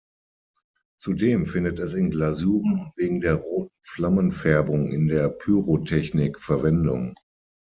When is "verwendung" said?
6.39-7.13